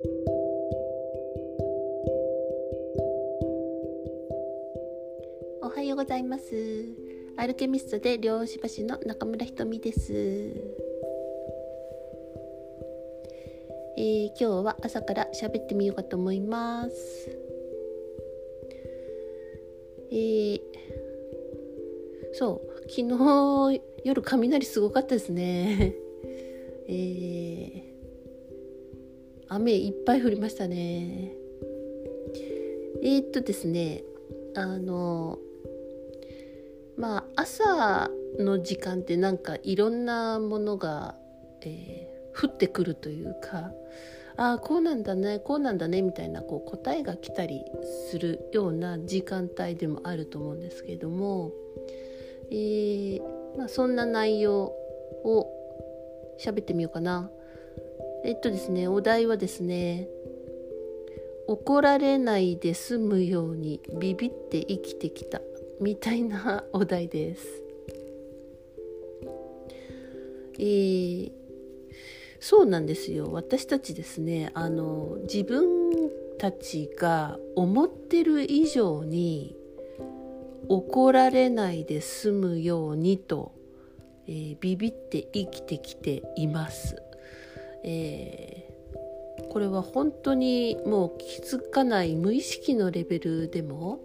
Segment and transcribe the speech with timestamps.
[0.00, 0.06] お
[5.74, 6.84] はようございます。
[7.36, 10.12] アルケミストで漁師橋の中村ひとみです、
[13.96, 17.36] えー、今日は朝から喋ってみようかと思います。
[20.12, 20.60] えー、
[22.34, 25.96] そう昨日夜雷すごかったですね。
[26.86, 27.47] えー、
[29.48, 31.32] 雨いっぱい降りましたね
[33.02, 34.02] えー、っとですね
[34.54, 35.38] あの
[36.96, 41.14] まあ朝の時間ってなんかいろんなものが、
[41.62, 43.72] えー、降ってくるというか
[44.36, 47.64] ああこうなんだねこうなんだねみたいなこう答えが来たり
[48.10, 51.52] するような時間帯でもあると思うんですけれども、
[52.50, 53.20] えー
[53.56, 54.72] まあ、そんな内容
[55.24, 55.52] を
[56.38, 57.30] 喋ってみようかな。
[58.28, 60.06] えっとですねお題はですね
[61.46, 65.40] 怒られないで済むようにビビって生きてきた
[65.80, 67.62] みたいなお題です。
[70.58, 71.32] えー、
[72.38, 79.56] そうなんですよ私たちですねあの自分たちが思ってる以上に
[80.68, 83.52] 怒られないで済むようにと、
[84.26, 87.07] えー、ビビって生きてきています。
[87.90, 94.00] えー、これは本当にもう気づかない無意識のレベルでも、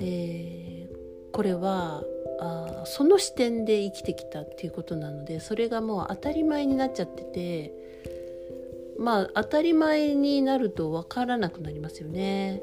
[0.00, 2.02] えー、これは
[2.40, 7.72] あその視点で生きてきたっていうことなのでそれがもう当たり前になっちゃってて
[8.98, 12.60] まあ当たり前になると分からなくなりますよね。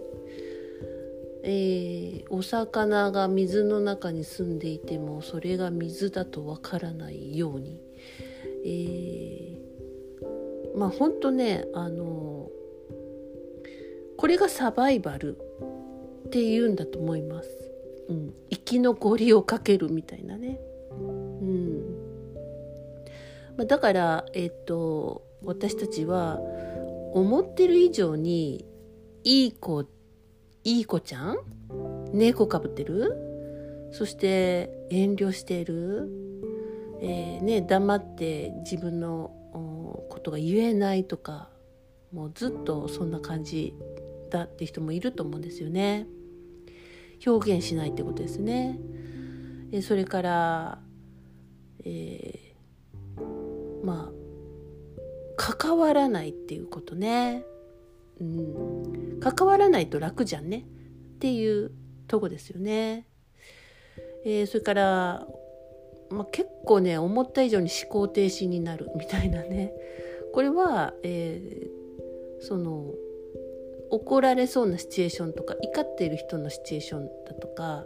[1.43, 7.81] えー、お魚が水の中に住んでいてもそれが水だと分からないように、
[8.63, 9.70] え、
[10.75, 12.49] まあ本当ねあの
[14.17, 15.37] これがサバイバル
[16.27, 17.49] っていうんだと思います。
[18.09, 20.59] うん、生き残りをかけるみたいなね。
[20.91, 21.81] うん。
[23.57, 26.39] まあ、だから、えっと、私たちは
[27.13, 28.65] 思ってる以上に
[29.23, 29.85] いい子
[30.63, 31.37] いい子ちゃん？
[32.13, 33.89] 猫かぶってる？
[33.91, 36.09] そして遠慮している、
[37.01, 39.31] えー、ね、黙って自分の
[40.09, 41.49] ことが言えないとか
[42.13, 43.73] もうずっとそんな感じ
[44.29, 46.07] だって人もいると思うんですよね。
[47.25, 48.79] 表現しないってことですね。
[49.81, 50.79] それから、
[51.85, 54.21] えー、まあ
[55.37, 57.45] 関わらないっていうことね。
[58.19, 60.65] うん、関わらないと楽じゃんね
[61.15, 61.71] っていう
[62.07, 63.07] とこですよね。
[64.23, 65.27] えー、それから、
[66.11, 69.73] まあ、結構ね思った以上に思考停止になるみたいなね
[70.33, 72.93] これは、えー、その
[73.89, 77.85] 怒られそうなシチュエーションとか怒っている人のシチュエーションだとか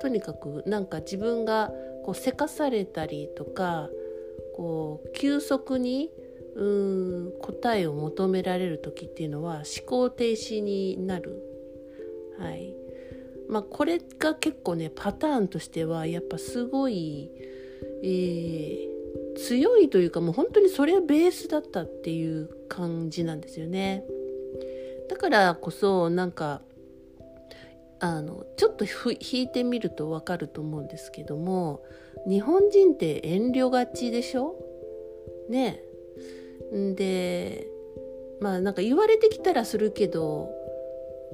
[0.00, 1.72] とにかくなんか自分が
[2.04, 3.90] こうせかされたりとか
[4.56, 6.10] こう急速に
[6.54, 11.42] うん答えを求められる時っていうのは思考停止になる。
[12.38, 12.74] はい
[13.48, 17.30] まあ、これが結構ねパターンとしてはやっぱすごい、
[18.06, 24.04] えー、強いというかもう本当にそれはベースだったっていう感じなんですよね。
[25.08, 26.60] だからこそなんか
[28.00, 31.82] あのちょっと引いてみると分かると思うんですけども
[32.28, 34.54] 日本人って遠慮がちでしょ？
[35.48, 35.82] ね。
[36.94, 37.66] で
[38.40, 40.50] まあなんか言われてきたらするけど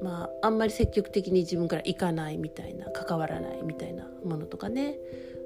[0.01, 4.97] まああんまり積極的に自分から行かないみたいな関わらないみたいなものとかね。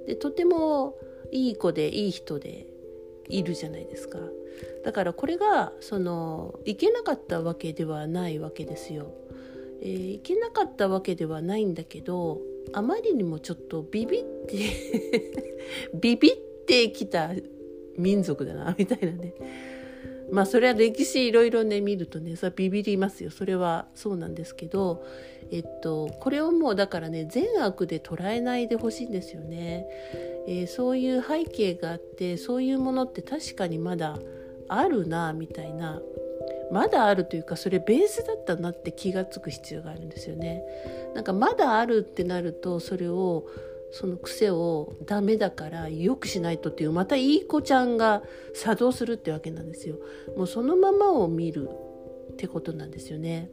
[0.06, 0.96] でとても
[1.32, 2.68] いい子でいい人で
[3.30, 4.20] いるじゃないですか
[4.84, 9.14] だからこれがそのいけなかったわけではないわけですよ。
[9.82, 12.40] えー、いけなかったわけではないんだけど
[12.74, 14.58] あまりにもちょっとビビって
[15.94, 17.32] ビビってきた
[17.98, 19.34] 民族だなみたいなね
[20.32, 23.32] まあそれは歴史いろいろね見るとねそれはビビりますよ。
[23.32, 25.06] それはそうなんですけど
[25.52, 29.86] えっとこれをもうだからね善悪で捉えないでほしいんですよね、
[30.48, 34.18] えー、そういう背景があってそういうものって確かにまだ
[34.68, 36.02] あるなみたいな。
[36.72, 40.64] まだあるというかそれベースだったなって気が付く必要があるんですよね。
[41.14, 43.46] なんかまだあるってなるとそれを
[43.98, 49.96] その癖をダメだから良くしないとっていうまたいい子ちゃんが作動するってわけなんですよ。
[50.36, 51.70] もうそのままを見る
[52.34, 53.50] ってことなんですよね。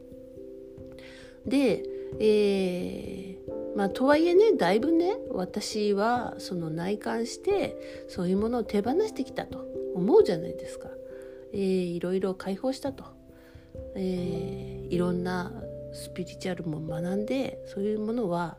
[1.45, 1.85] で、
[2.19, 10.89] えー、まあとはいえねだいぶね私はその内観してそういうものを手放してきたと思うじゃないですか。
[11.53, 13.05] えー、いろいろ解放したと。
[13.95, 15.53] えー、いろんな
[15.93, 18.57] スピリチュアルも学んでそういうものは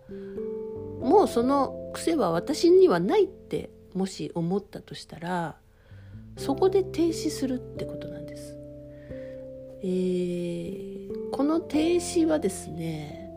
[1.05, 5.57] もうその癖は私にはないってもし思ったとしたら
[6.39, 8.57] そこで停止するってことなんです。
[9.83, 13.31] えー、この停止はですね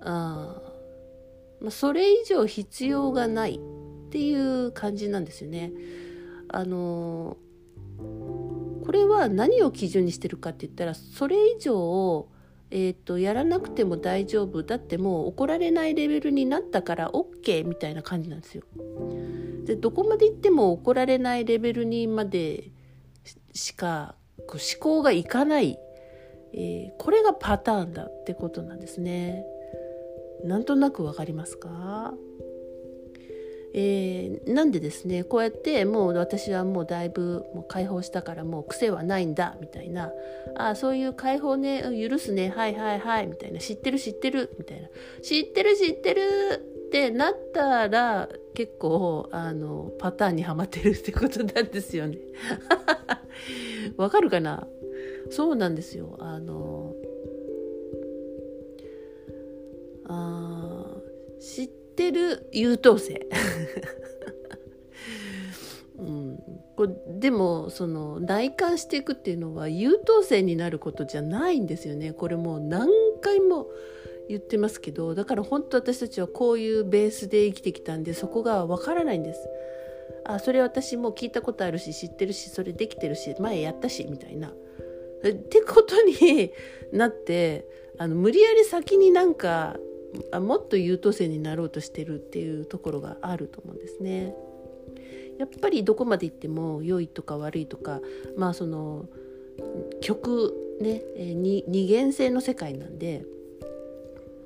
[0.00, 0.62] あ、
[1.60, 5.72] まあ、それ以上必要がないっていう感じなんですよね。
[6.48, 7.36] あの
[8.86, 12.28] これは何を基準にしてるかって言ったらそれ以上
[12.70, 18.62] えーと、やらなくても大丈夫だってもう怒られないレベルになったから OK みたいな感じなんですよ。
[19.64, 22.70] でどこまで行っても怒られないレベルにまで
[23.54, 24.16] しか
[24.46, 25.78] こう思考がいかない、
[26.54, 29.44] えー、これがパターンだってことなんですね。
[30.44, 32.14] なんとなくわかりますか？
[33.74, 40.10] えー、なんでですねこうやってもう私はもうだいぶもう解放したからもう癖はないんだみたいな
[40.56, 44.88] あそういう解放ね許すねはいはいはいみたいな知ってる知ってるみたいな
[45.22, 46.20] 知ってる知ってる
[46.88, 52.18] ってなったら結構あのパターンにはまってるってことなんですよね。
[53.98, 54.66] わかるかな？
[55.30, 56.16] そうなんですよ。
[56.18, 56.94] あの
[60.08, 60.96] あ
[61.38, 63.26] 知っててる優等生。
[65.98, 66.38] うん、
[66.76, 66.86] こ
[67.18, 72.88] でもその内観していくっていうのは優等生になることじゃないんですよねこれもう何
[73.20, 73.66] 回も
[74.28, 79.48] 言ってますけどだから本当私たちはこういうベースで生きてきたんでそこがわからないんです。
[80.24, 84.52] あそれ私も聞いたことあるし知ってるしそれできてるし前やったしみたいな。
[85.26, 86.52] ってことに
[86.92, 87.66] なって
[87.98, 89.76] あの無理やり先になんか
[90.32, 94.34] あもっと優等生になろうとしてるっていうところがあると思うんですね。
[95.38, 98.00] やっぱりどこまで行っても良いとか悪いとか
[98.36, 99.06] まあその
[100.00, 103.24] 曲ね二元性の世界なんで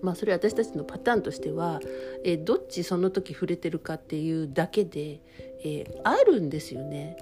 [0.03, 1.81] まあ、それ私たちのパターンとしては、
[2.25, 5.21] え、どっちその時触れてるかっていうだけで、
[5.65, 7.17] え、あるんですよね。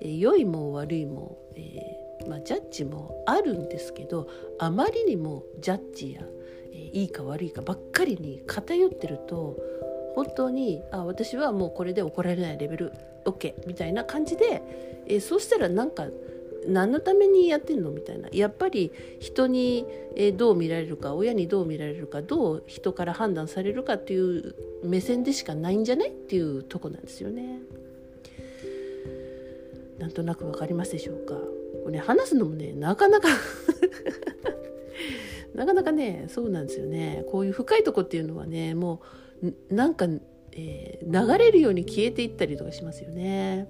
[0.00, 4.28] え、良いも悪いも、えまあ、ジャッジもあるんですけど
[4.58, 6.22] あまりにもジャッジや、
[6.72, 9.56] いいか悪いかばっかりに偏ってると
[10.14, 12.92] 本当にあ私はもうこれで怒られないレベル
[13.24, 14.62] OK みたいな感じで、
[15.06, 16.08] えそうしたらなんか
[16.66, 18.28] 何のためにやってんのみたいな。
[18.32, 19.86] やっぱり人に
[20.36, 24.54] どう見られるか親にどう見られるかどう人から判断されるかっていう
[24.84, 26.08] 目線でしかないんじゃない？
[26.10, 27.60] っていうとこなんですよね。
[29.98, 31.34] なんとなく分かりますでしょうか？
[31.34, 33.28] これ、ね、話すのもねなかなか
[35.54, 39.02] なかなかねそうなんですよねこういう深いとこっていうのはねも
[39.42, 40.06] うなんか、
[40.52, 43.68] えー、流れるように消えていったりとかしますよね。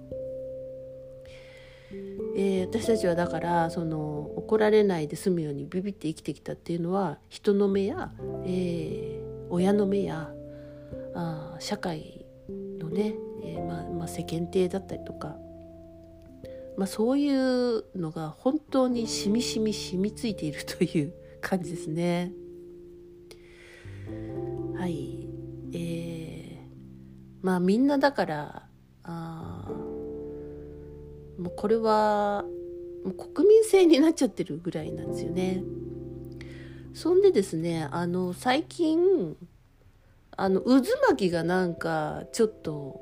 [2.35, 8.11] えー、私たちはだからその怒られないで済むようにビビって生きてきたっていうのは人の目や、
[8.47, 10.33] えー、親の目や
[11.15, 12.25] あ社会
[12.79, 13.15] のね、
[13.45, 15.37] えー、まあまあ、世間体だったりとか、
[16.79, 21.13] まあ、そういうのが本当にしみしみ染みついているという
[21.43, 22.33] 感じですね。
[24.75, 25.29] はい
[25.75, 28.63] えー、まあみんなだから
[29.05, 29.67] あ
[31.39, 32.45] もうこれは
[33.05, 35.63] もう国民性になっちゃってるぐらいなんですよね。
[36.95, 39.37] そんでですねあの最近
[40.37, 43.01] あの渦巻きがなんかちょっと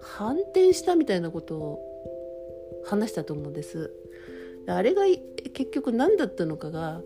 [0.00, 3.92] 反転したみたいなことを話したと思うんです。
[4.68, 5.02] あれが
[5.54, 7.00] 結局何だったのかが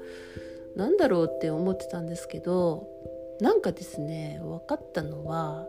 [0.76, 2.86] 何だろうって思ってたんですけど
[3.40, 5.66] なんかですね分かったのは、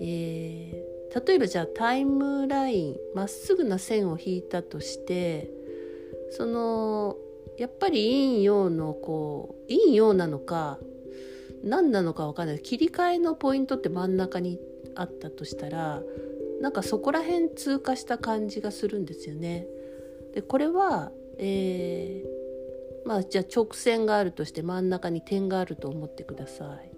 [0.00, 5.50] えー、例えばじゃあタイムラインまっすぐな線を引いたとして
[6.30, 7.16] その
[7.58, 10.78] やっぱり陰陽のこう陰陽なのか
[11.64, 14.60] 何なのか分かんない切り替えのポイントって真ん中に
[14.94, 16.02] あったとしたら
[16.60, 19.66] なんかそこら辺通過した感じがするんですよね。
[20.34, 22.35] でこれは、えー、
[23.06, 26.90] まあじゃあ直線があるとして真ん中に点があると思ってください。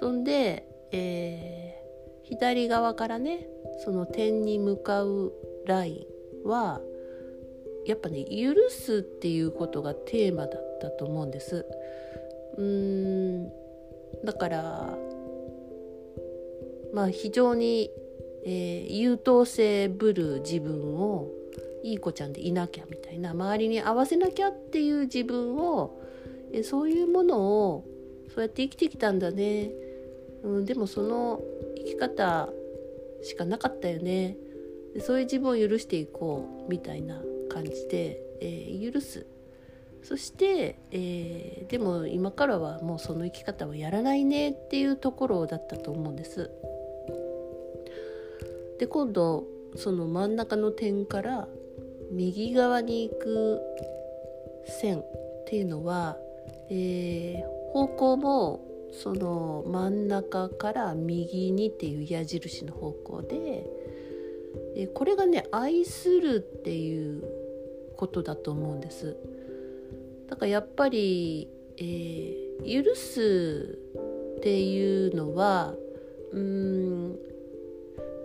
[0.00, 3.46] そんで、えー、左側からね
[3.84, 5.32] その点に向かう
[5.66, 6.08] ライ
[6.44, 6.80] ンは
[7.86, 11.66] やっぱね許すっていうことがテーマだったと思うんです。
[12.56, 13.52] うーん
[14.24, 14.98] だから
[16.94, 17.90] まあ非常に、
[18.44, 21.28] えー、優等生ぶる自分を
[21.82, 26.00] いい子ちゃんでいなきゃみたいな周りに合わせなきゃっていう自分を、
[26.52, 27.84] え、そういうものを
[28.34, 29.70] そうやって生きてきたんだね、
[30.42, 31.42] うん、でもその
[31.76, 32.48] 生き方
[33.22, 34.36] しかなかったよね。
[34.94, 39.26] でそういう自分を許していこうみたいな感じで、えー、許す。
[40.02, 46.50] そそして、えー、でも今からはもうその生き方はやらないねっていうところだったと思うんです。
[48.78, 49.44] で今度
[49.76, 51.48] その真ん中の点から
[52.12, 53.60] 右側に行く
[54.66, 55.04] 線っ
[55.46, 56.18] ていうのは、
[56.68, 58.60] えー、方向も
[58.92, 63.66] その真ん中から右にっていう矢印の方向で、
[64.76, 67.24] え、これがね愛するっていう
[67.96, 69.16] ことだと思うんです。
[70.28, 73.78] だからやっぱり、えー、許す
[74.36, 75.74] っていうのは
[76.32, 77.18] うん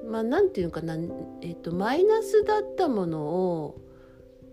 [0.09, 0.95] まあ何て言うのかな、
[1.41, 3.81] えーと、マイナスだったものを、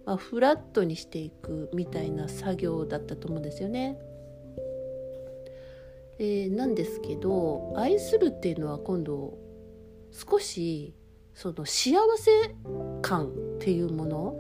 [0.05, 3.99] まあ、フラットにしていくみたいな作業だったと思うんですよね。
[6.19, 9.37] えー、なんですけど愛するっていうのは今度
[10.13, 10.95] 少し
[11.35, 12.31] その幸せ
[13.03, 14.37] 感っていうもの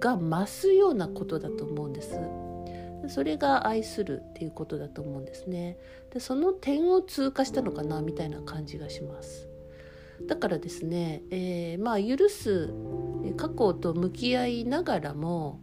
[0.00, 2.18] が増すようなことだと思うんです。
[3.08, 5.78] それが愛するっていうことだと思うんですね。
[6.10, 9.53] でその点を通過したのかなみたいな感じがします。
[10.26, 12.72] だからですね、えー、まあ許す
[13.36, 15.60] 過去と向き合いながらも、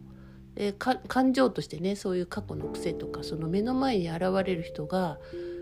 [0.56, 5.18] えー、感情としてねそういう過去の癖とかその目の前に現れる人が、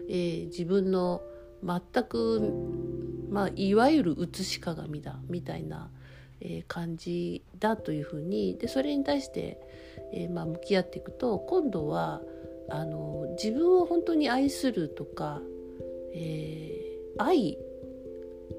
[0.09, 1.23] えー、自分の
[1.62, 2.52] 全く、
[3.30, 5.90] まあ、いわゆる写し鏡だみたいな、
[6.40, 9.59] えー、感じだというふうにでそれに対して、
[10.12, 12.23] えーまあ、向き合っていくと今度は
[12.70, 15.40] あの自分を本当に愛するとか、
[16.14, 17.59] えー、愛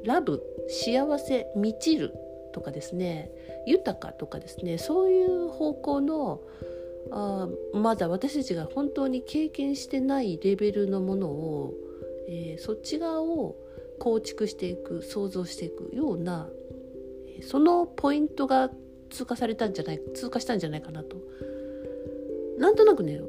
[0.06, 2.14] ラブ幸せ満ちる
[2.54, 3.32] とかですね
[3.66, 6.42] 豊かとかですねそういう方向の
[7.12, 11.74] あまだ私たちが本当に経験してないレベルのものを、
[12.28, 13.56] えー、そっち側を
[14.00, 16.48] 構築していく想像していくような
[17.42, 18.70] そのポイントが
[19.10, 21.18] 通過されたんじゃない通過したんじゃないかなと。
[22.58, 23.20] なんとなくね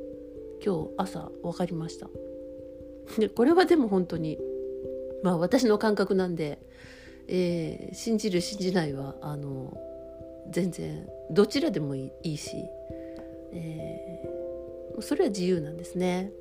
[0.64, 2.08] 今日朝分かりました。
[3.18, 4.38] でこれはでも本当に
[5.22, 6.58] まあ私の感覚なんで、
[7.28, 9.76] えー、信じる信じないはあの
[10.50, 12.56] 全然どちらでもいいし、
[13.52, 16.32] えー、それは自由なんですね。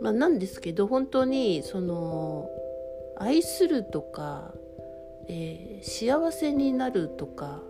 [0.00, 2.50] まあ、なんですけど本当にその
[3.16, 4.52] 愛するとか、
[5.28, 7.62] えー、幸せになるとか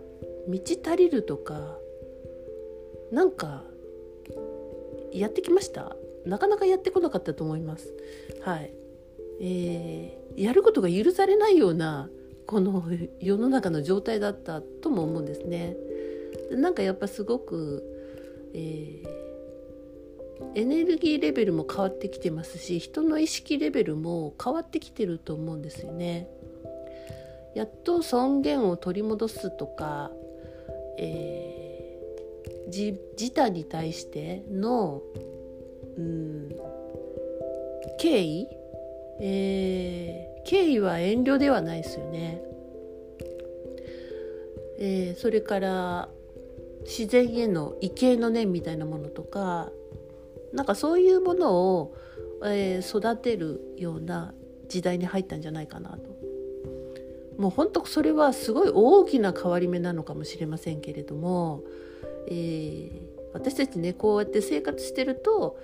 [0.47, 1.77] 満ち足りるとか
[3.11, 3.63] なんか
[5.11, 7.93] やってきましたなかなかやってこなかったと思います。
[8.41, 8.73] はい
[9.39, 12.09] えー、やることが許されないような
[12.45, 12.83] この
[13.19, 15.75] 世の中の状態だったとも思うんですね。
[16.51, 17.83] なんかやっぱすごく、
[18.53, 19.13] えー、
[20.55, 26.27] エネルギーレベルも変わってきてますし人の意識レベルも変わってきてると思うんですよね。
[27.55, 30.11] やっと尊厳を取り戻すとか、
[30.97, 35.01] えー、自他に対しての、
[35.97, 36.49] うん、
[37.99, 38.47] 敬意
[39.19, 42.41] えー、敬意は遠慮ではないですよね。
[44.79, 46.09] えー、それから
[46.81, 49.71] 自然への畏敬の念みたいなものとか
[50.51, 51.95] なんかそういうものを、
[52.43, 54.33] えー、育てるような
[54.67, 56.13] 時代に入ったんじゃないかなと。
[57.37, 61.63] もう本当それはすごい大きな変わり目なのかもしれませんけれども、
[62.27, 62.91] えー、
[63.33, 65.57] 私たちねこうやって生活してると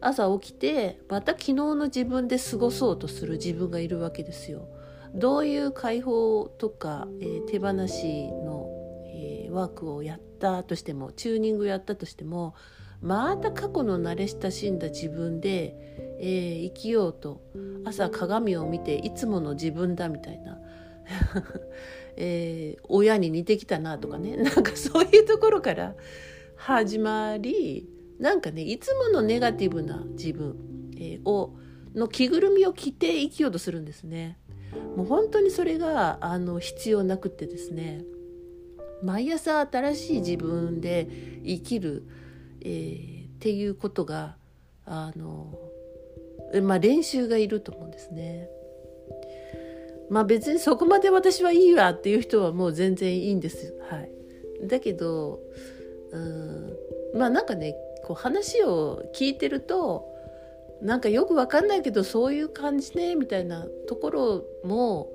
[0.00, 4.68] 朝起きてまた昨日の自分で過ごそうとする自分がいるわけですよ。
[5.14, 8.68] どういう解放とか、えー、手放しの、
[9.06, 12.54] えー、ワークをやったとしてもチューニングやったとしても
[13.02, 15.74] また過去の慣れ親しんだ自分で、
[16.20, 17.40] えー、生きようと
[17.84, 20.60] 朝鏡を見ていつもの自分だみたいな、
[22.16, 25.96] えー、親に似てきたなとかねなんかそういうところから
[26.56, 27.88] 始まり
[28.20, 30.54] なんかねいつものネガティブな自分、
[30.98, 31.54] え、を
[31.94, 34.38] の着ぐるみを着て生きようとするんですね。
[34.96, 38.04] もう本当にそれがあの必要なくってですね
[39.02, 41.08] 毎朝新しい自分で
[41.44, 42.04] 生きる、
[42.60, 44.36] えー、っていうことが
[44.84, 45.58] あの、
[46.62, 48.48] まあ、練習がいると思うんですね。
[50.10, 53.74] まあ別にそこまで私はいいわっていう人はもう全然いいんです。
[53.88, 54.10] はい、
[54.66, 55.40] だけど
[56.10, 56.76] うん
[57.14, 57.76] まあなんかね
[58.10, 60.04] こう話を聞いてると
[60.82, 65.12] なんかよくわかんないけどそういう感じねみたいなところも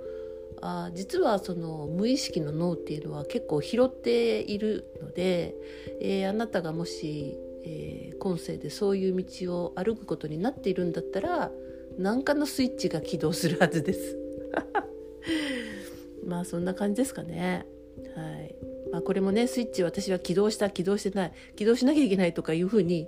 [0.61, 5.55] あ実はその無意識の脳っていうのは結構拾っているので、
[5.99, 11.51] えー、あなたがもし、えー、今世でそういう道を歩くことになっているんだったら
[11.97, 14.17] 何かのスイッチが起動するはずです。
[16.25, 17.65] まあそんな感じですかね。
[18.15, 18.74] はい。
[18.91, 23.07] まあ、これもねスイッチ私は起動した起動してない起動しなきゃいけないとかいうふうに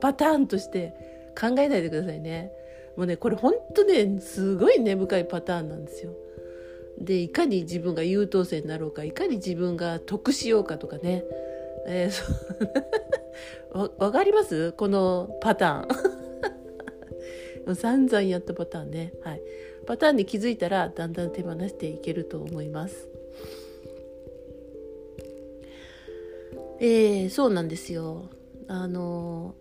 [0.00, 0.94] パターンとして
[1.38, 2.52] 考えないでくださいね。
[2.96, 6.12] もうねこれほんとねすごい根深いパターンなんですよ。
[7.00, 11.24] でいかに自分が優等生になろうかいかに自分が得しようかとかね、
[11.86, 14.72] えー、 わ分かります？
[14.72, 19.42] このパターン 散々やったパターンね、はい、
[19.86, 23.08] パターンに気づいたらだんだん手放していけると思います。
[26.80, 28.30] えー、そうなんですよ。
[28.68, 29.54] あの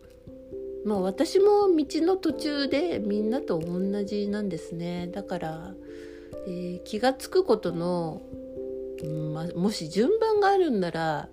[0.86, 5.08] まあ私も道の途中でみんなと同じなんですね。
[5.08, 5.74] だから、
[6.48, 8.22] えー、気が付くことの、
[9.04, 11.30] うんまあ、もし順番があるんなら、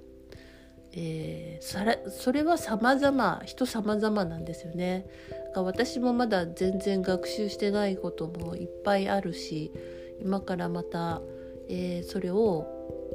[0.93, 5.07] えー、それそれは様々人様々なんですよね。
[5.55, 9.73] 私もまだ全然学習してないこともいっぱいあるし
[10.21, 11.23] 今からまた、
[11.69, 12.74] えー、それを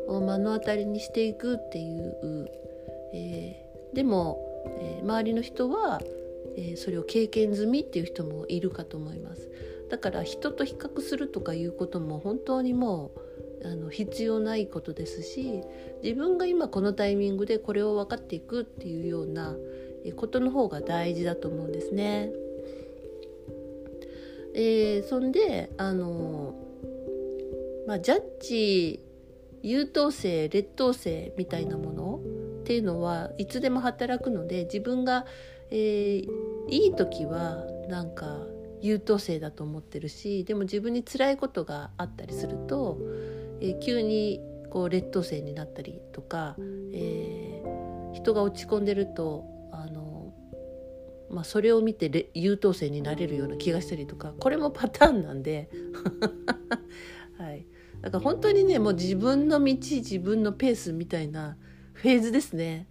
[0.10, 2.52] を目の当たりにしていくっていう、
[3.14, 4.40] えー、でも、
[4.80, 6.02] えー、周りの人は、
[6.58, 9.50] えそれを経験済みっていう人もいるかと思います
[9.90, 13.12] だから人と比較するとかいうことも本当にも
[13.64, 15.62] うあの必要ないことですし
[16.04, 19.56] 自分が今このタイミングでこれを分かっていくっていうような
[20.16, 22.32] ことの方が大事だと思うんですね。
[24.54, 26.56] えー、そんであの
[27.86, 29.00] まあジャッジ
[29.64, 32.20] 優等生劣等生みたいなもの
[32.62, 35.26] っていうのはいつでも働くので自分が、
[35.72, 36.28] えー、
[36.70, 38.46] いい時はなんか
[38.82, 42.98] 優等生だと思ってるしでも自分に辛いことがあったりすると、
[43.62, 46.56] えー、急にこう劣等生になったりとか、
[46.94, 50.34] えー、人が落ち込んでるとあの、
[51.30, 55.70] まあ、それを見て優等生になれるような気がしたりとかこれもパターンなんで
[58.02, 61.58] だから本当にねもう自分の道自分のペースみたいな
[61.94, 62.88] フェーズですね。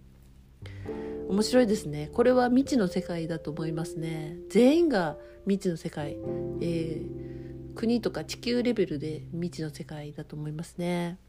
[1.29, 2.09] 面白いですね。
[2.13, 4.37] これは未知の世界だと思いますね。
[4.49, 6.17] 全員が未知の世界、
[6.61, 11.19] えー、国とか地球レベルで未知の世界だと思いますね。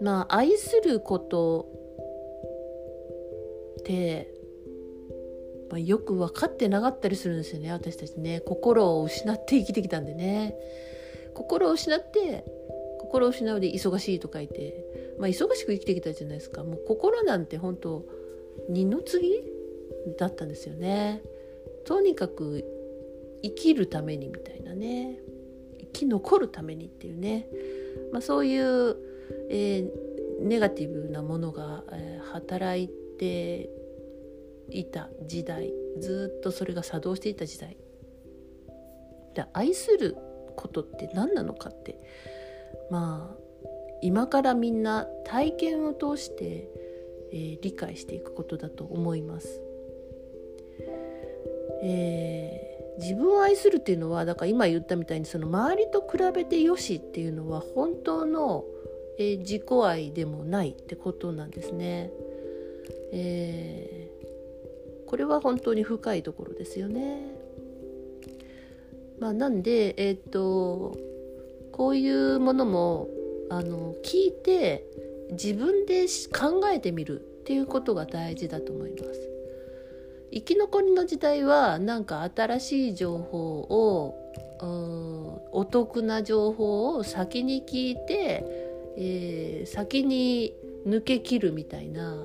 [0.00, 1.68] まあ愛すること
[3.80, 4.31] って
[5.72, 8.42] まあ、よく分かってなかったりするんですよね私たちね。
[8.42, 10.54] 心を失って生きてきたんでね。
[11.32, 12.44] 心を失って
[13.00, 14.84] 心を失うで忙しいと書いて、
[15.18, 16.62] まあ、忙しく生きてきたじゃないですか。
[16.62, 18.04] もう心なんて本当
[18.68, 19.42] 二の次
[20.18, 21.22] だったんですよね。
[21.86, 22.66] とにかく
[23.42, 25.20] 生きるためにみたいなね。
[25.80, 27.48] 生き残るためにっていうね、
[28.12, 28.96] まあ、そういう、
[29.48, 33.70] えー、ネガティブなものが、えー、働いて
[34.70, 37.76] いた時代ずっとそれが作動していた時代
[39.34, 40.16] で愛する
[40.56, 41.98] ことって何なのかって
[42.90, 43.42] まあ
[44.02, 46.68] 今からみんな体験を通して、
[47.32, 49.60] えー、理解していくことだと思います。
[51.84, 58.64] えー、自分を愛するっていうのはだから今言ったみたいにその周りと比べてよしっていうのは本当の、
[59.18, 62.10] えー、自己愛でもないってことなんですね。
[63.12, 64.01] え
[65.12, 67.18] これは本当に深いところですよね。
[69.20, 70.96] まあ、なんで、えー、っと
[71.70, 73.08] こういうものも
[73.50, 74.86] あの聞いて
[75.32, 79.28] 自分で考えてみるっていうことが大事だと思います。
[80.32, 84.14] 生き残りの時代はなんか新しい情報を
[85.52, 88.46] お得な情報を先に聞いて、
[88.96, 90.54] えー、先に
[90.86, 92.24] 抜け切るみたいな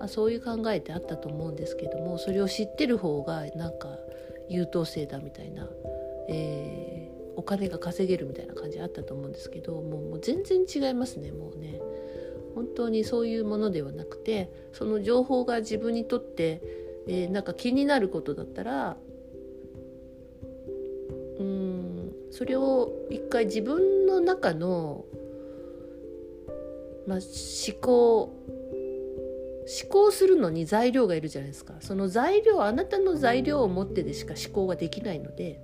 [0.00, 3.98] まあ、そういう考えってあったと思うんですけどもそれを知ってる方がなんか
[4.48, 5.68] 優等生だみたいな、
[6.28, 11.80] えー、お金が稼げるみたいな感じあったと思うんですけどもうもう全然違いますねもうね。
[12.54, 16.60] 本当にそういうものではなくてその情報が自分にとって、
[17.06, 18.96] えー、なんか気になることだったら
[21.38, 25.04] うんそれを一回自分の中の、
[27.06, 28.34] まあ、思考
[29.82, 31.74] 思考するのに材料がいるじゃないですか。
[31.80, 35.60] その材料あなたの材料を持ってでしか思考ができないので、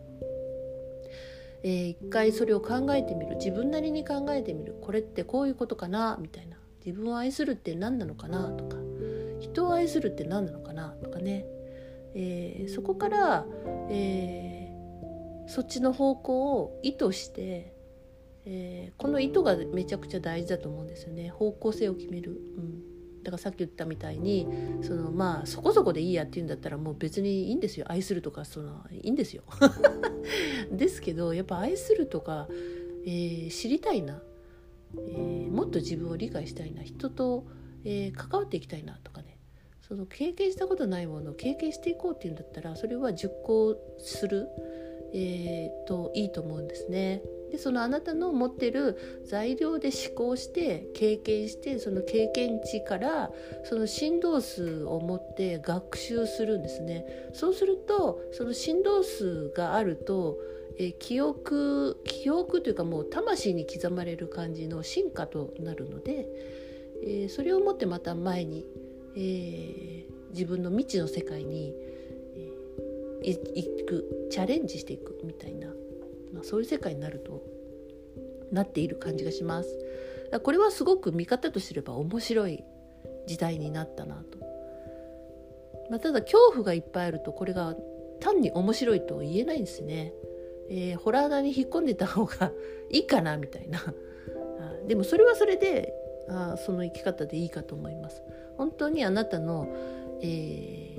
[1.65, 3.37] えー、一回それを考えてみる。
[3.37, 4.77] 自分なりに考えてみる。
[4.81, 6.19] これってこういうことかな？
[6.21, 6.57] みたいな。
[6.85, 8.51] 自分を愛するって何なのかな？
[8.51, 8.77] とか。
[9.41, 10.91] 人を愛するって何なのかな？
[11.03, 11.45] とかね、
[12.15, 13.45] えー、そこから、
[13.91, 17.75] えー、そっちの方向を意図して、
[18.45, 21.31] えー、この意図がめちゃくちゃ大事だと思うんですよね。
[21.31, 22.41] 方向性を決める。
[22.57, 22.96] うん。
[23.27, 24.47] だからさっき言ったみたいに
[24.83, 27.87] そのまあそこそこでいいやって言うんだったらもう別にいいんですよ。
[27.89, 29.43] 愛するとかそのいいんですよ。
[30.71, 32.47] ですけどやっぱ愛するとか、
[33.05, 34.23] えー、知りたいな。
[34.97, 36.85] えー、もっと自分を理解したいな。
[36.85, 37.45] 人と、
[37.85, 39.39] えー、関わっていきたいなとかね。
[39.81, 44.49] その経験したことないものを経験していこうっていうんだったらそれは熟考する、
[45.13, 47.23] えー、といいと思うんですね。
[47.51, 53.31] でそのあなたの持ってる材料で思考して経験してその経験値から
[53.65, 57.05] その振動数を持って学習するんですね。
[57.33, 60.39] そうするとその振動数があると
[60.79, 66.29] え記憶記憶というかもう魂に刻まれる感じの進化となるので、
[67.03, 68.67] えー、それをもってまた前に、
[69.17, 71.73] えー、自分の未知の世界に、
[73.25, 75.69] えー、行くチャレンジしていくみたいな、
[76.37, 77.43] まあ、そういう世界になると
[78.53, 79.79] なっている感じがします。
[80.43, 82.65] これはすごく見方とすれば面白い
[83.27, 84.39] 時代になったなと。
[85.91, 87.77] まあ、ただ恐怖がいっぱいあるとこれが
[88.21, 90.13] 単に面白いと言えないんですね。
[90.69, 92.53] えー、ホラー穴に引っ込んでた方が
[92.91, 93.81] いいかなみたいな
[94.87, 95.93] でもそれはそれで
[96.29, 98.23] あその生き方でいいかと思います
[98.57, 99.69] 本当にあなたの、
[100.23, 100.99] え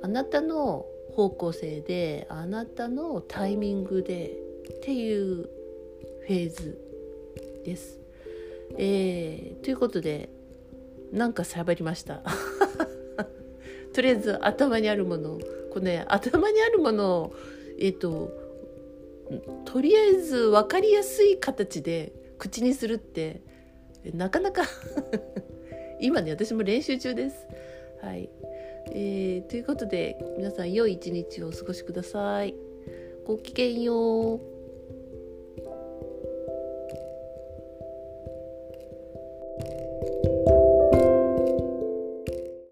[0.00, 4.36] ー、あなたの方向性であなたのタイミングで
[4.76, 6.78] っていうフェーズ
[7.64, 7.98] です、
[8.76, 10.28] えー、ということで
[11.12, 12.22] なんか喋りました
[13.94, 15.38] とりあえず頭にあるもの
[15.70, 17.34] このね頭にあるものを
[17.78, 18.30] えっ、ー、と
[19.64, 23.42] とりあえず分かりやすい形で口にするって
[24.14, 24.62] なかなか
[26.00, 27.46] 今ね私も練習中です。
[28.00, 28.30] はい、
[28.92, 32.54] えー、ということで皆さん良い一日をお過ごしください。
[33.26, 34.57] ごきげんよう。